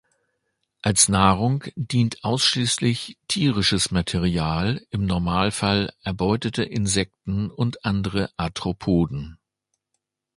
Als 0.81 1.09
Nahrung 1.09 1.63
dient 1.75 2.23
ausschließlich 2.23 3.19
tierisches 3.27 3.91
Material, 3.91 4.83
im 4.89 5.05
Normalfall 5.05 5.93
erbeutete 6.01 6.63
Insekten 6.63 7.51
und 7.51 7.85
andere 7.85 8.31
Arthropoden. 8.35 9.37